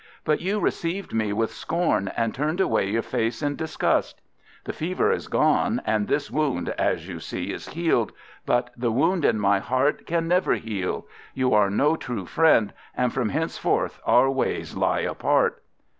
[0.25, 4.19] But you received me with scorn, and turned away your face in disgust.
[4.63, 8.11] The fever is gone, and this wound (as you see) is healed;
[8.43, 11.05] but the wound in my heart can never heal.
[11.35, 15.61] You are no true friend; and from henceforth our ways lie apart."